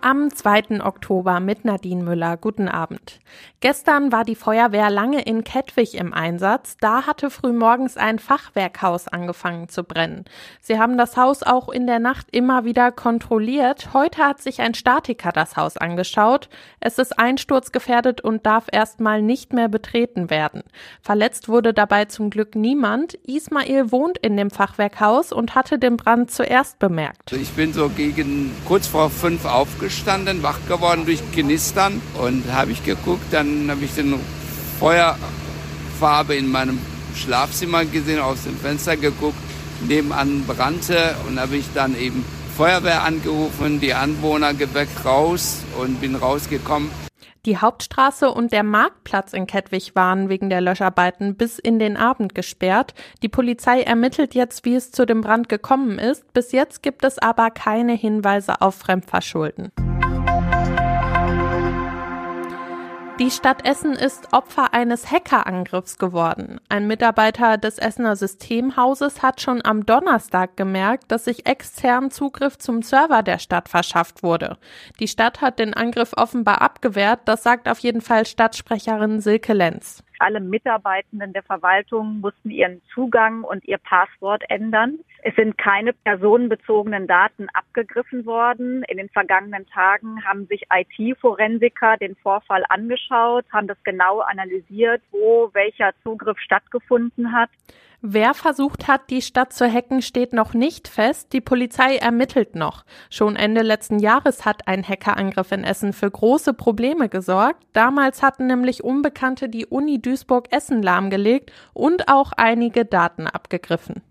[0.00, 0.80] Am 2.
[0.84, 2.36] Oktober mit Nadine Müller.
[2.36, 3.18] Guten Abend.
[3.58, 6.76] Gestern war die Feuerwehr lange in Kettwig im Einsatz.
[6.80, 10.24] Da hatte frühmorgens ein Fachwerkhaus angefangen zu brennen.
[10.60, 13.92] Sie haben das Haus auch in der Nacht immer wieder kontrolliert.
[13.92, 16.48] Heute hat sich ein Statiker das Haus angeschaut.
[16.78, 20.62] Es ist einsturzgefährdet und darf erstmal nicht mehr betreten werden.
[21.02, 23.14] Verletzt wurde dabei zum Glück niemand.
[23.26, 27.32] Ismail wohnt in dem Fachwerkhaus und hatte den Brand zuerst bemerkt.
[27.32, 29.87] Ich bin so gegen kurz vor fünf aufgestanden,
[30.42, 34.14] wach geworden durch Knistern und habe ich geguckt, dann dann habe ich den
[34.78, 36.78] Feuerfarbe in meinem
[37.14, 39.38] Schlafzimmer gesehen, aus dem Fenster geguckt,
[39.86, 42.24] nebenan brannte und habe ich dann eben
[42.56, 46.90] Feuerwehr angerufen, die Anwohner geweckt raus und bin rausgekommen.
[47.46, 52.34] Die Hauptstraße und der Marktplatz in Kettwig waren wegen der Löscharbeiten bis in den Abend
[52.34, 52.94] gesperrt.
[53.22, 56.30] Die Polizei ermittelt jetzt, wie es zu dem Brand gekommen ist.
[56.32, 59.70] Bis jetzt gibt es aber keine Hinweise auf Fremdverschulden.
[63.18, 66.60] Die Stadt Essen ist Opfer eines Hackerangriffs geworden.
[66.68, 72.82] Ein Mitarbeiter des Essener Systemhauses hat schon am Donnerstag gemerkt, dass sich extern Zugriff zum
[72.82, 74.56] Server der Stadt verschafft wurde.
[75.00, 80.04] Die Stadt hat den Angriff offenbar abgewehrt, das sagt auf jeden Fall Stadtsprecherin Silke Lenz.
[80.18, 84.98] Alle Mitarbeitenden der Verwaltung mussten ihren Zugang und ihr Passwort ändern.
[85.22, 88.82] Es sind keine personenbezogenen Daten abgegriffen worden.
[88.84, 95.50] In den vergangenen Tagen haben sich IT-Forensiker den Vorfall angeschaut, haben das genau analysiert, wo
[95.52, 97.50] welcher Zugriff stattgefunden hat.
[98.00, 101.32] Wer versucht hat, die Stadt zu hacken, steht noch nicht fest.
[101.32, 102.84] Die Polizei ermittelt noch.
[103.10, 107.64] Schon Ende letzten Jahres hat ein Hackerangriff in Essen für große Probleme gesorgt.
[107.72, 114.02] Damals hatten nämlich Unbekannte die Uni Duisburg-Essen lahmgelegt und auch einige Daten abgegriffen.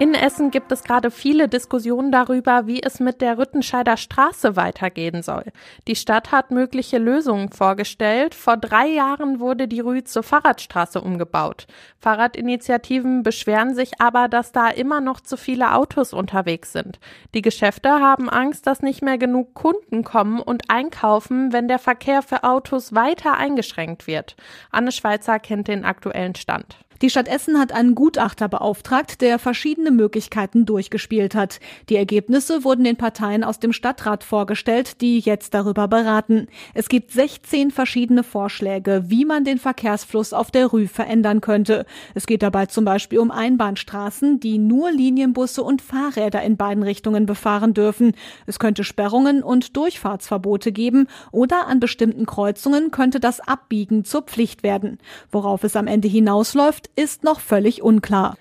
[0.00, 5.24] In Essen gibt es gerade viele Diskussionen darüber, wie es mit der Rüttenscheider Straße weitergehen
[5.24, 5.46] soll.
[5.88, 8.36] Die Stadt hat mögliche Lösungen vorgestellt.
[8.36, 11.66] Vor drei Jahren wurde die Rue zur Fahrradstraße umgebaut.
[11.98, 17.00] Fahrradinitiativen beschweren sich aber, dass da immer noch zu viele Autos unterwegs sind.
[17.34, 22.22] Die Geschäfte haben Angst, dass nicht mehr genug Kunden kommen und einkaufen, wenn der Verkehr
[22.22, 24.36] für Autos weiter eingeschränkt wird.
[24.70, 26.78] Anne Schweizer kennt den aktuellen Stand.
[27.00, 31.60] Die Stadt Essen hat einen Gutachter beauftragt, der verschiedene Möglichkeiten durchgespielt hat.
[31.88, 36.48] Die Ergebnisse wurden den Parteien aus dem Stadtrat vorgestellt, die jetzt darüber beraten.
[36.74, 41.86] Es gibt 16 verschiedene Vorschläge, wie man den Verkehrsfluss auf der Rue verändern könnte.
[42.14, 47.26] Es geht dabei zum Beispiel um Einbahnstraßen, die nur Linienbusse und Fahrräder in beiden Richtungen
[47.26, 48.12] befahren dürfen.
[48.46, 54.64] Es könnte Sperrungen und Durchfahrtsverbote geben oder an bestimmten Kreuzungen könnte das Abbiegen zur Pflicht
[54.64, 54.98] werden.
[55.30, 58.36] Worauf es am Ende hinausläuft, ist noch völlig unklar.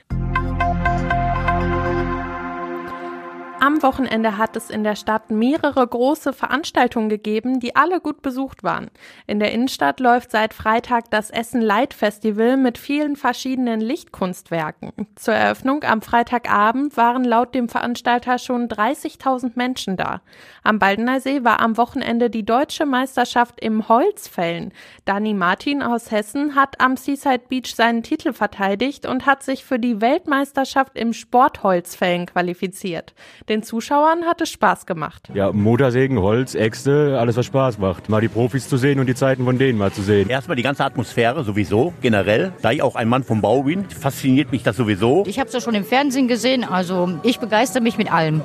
[3.67, 8.63] Am Wochenende hat es in der Stadt mehrere große Veranstaltungen gegeben, die alle gut besucht
[8.63, 8.89] waren.
[9.25, 14.93] In der Innenstadt läuft seit Freitag das Essen Light Festival mit vielen verschiedenen Lichtkunstwerken.
[15.17, 20.21] Zur Eröffnung am Freitagabend waren laut dem Veranstalter schon 30.000 Menschen da.
[20.63, 24.71] Am Baldeneysee war am Wochenende die deutsche Meisterschaft im Holzfällen.
[25.03, 29.77] Dani Martin aus Hessen hat am Seaside Beach seinen Titel verteidigt und hat sich für
[29.77, 33.13] die Weltmeisterschaft im Sportholzfällen qualifiziert.
[33.49, 35.29] Den Zuschauern hat es Spaß gemacht.
[35.33, 38.09] Ja, Motorsägen, Holz, Äxte, alles was Spaß macht.
[38.09, 40.29] Mal die Profis zu sehen und die Zeiten von denen mal zu sehen.
[40.29, 42.53] Erstmal die ganze Atmosphäre sowieso, generell.
[42.61, 45.23] Da ich auch ein Mann vom Bau bin, fasziniert mich das sowieso.
[45.27, 48.41] Ich habe es ja schon im Fernsehen gesehen, also ich begeister mich mit allem.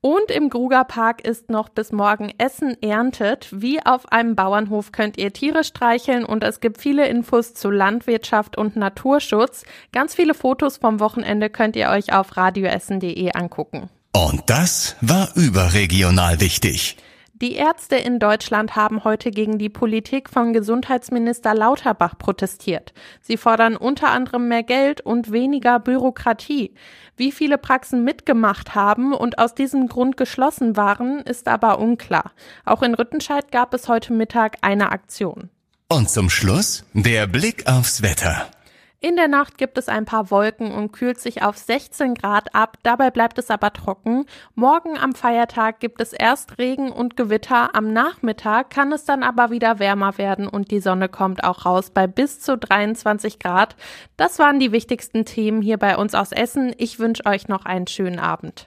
[0.00, 3.48] Und im Grugerpark ist noch bis morgen Essen erntet.
[3.50, 8.56] Wie auf einem Bauernhof könnt ihr Tiere streicheln und es gibt viele Infos zu Landwirtschaft
[8.56, 9.64] und Naturschutz.
[9.90, 13.90] Ganz viele Fotos vom Wochenende könnt ihr euch auf radioessen.de angucken.
[14.12, 16.96] Und das war überregional wichtig.
[17.40, 22.92] Die Ärzte in Deutschland haben heute gegen die Politik von Gesundheitsminister Lauterbach protestiert.
[23.20, 26.74] Sie fordern unter anderem mehr Geld und weniger Bürokratie.
[27.16, 32.32] Wie viele Praxen mitgemacht haben und aus diesem Grund geschlossen waren, ist aber unklar.
[32.64, 35.48] Auch in Rüttenscheid gab es heute Mittag eine Aktion.
[35.88, 38.48] Und zum Schluss der Blick aufs Wetter.
[39.00, 42.78] In der Nacht gibt es ein paar Wolken und kühlt sich auf 16 Grad ab.
[42.82, 44.24] Dabei bleibt es aber trocken.
[44.56, 47.76] Morgen am Feiertag gibt es erst Regen und Gewitter.
[47.76, 51.90] Am Nachmittag kann es dann aber wieder wärmer werden und die Sonne kommt auch raus
[51.90, 53.76] bei bis zu 23 Grad.
[54.16, 56.74] Das waren die wichtigsten Themen hier bei uns aus Essen.
[56.76, 58.66] Ich wünsche euch noch einen schönen Abend.